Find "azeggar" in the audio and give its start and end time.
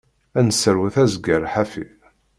1.03-1.43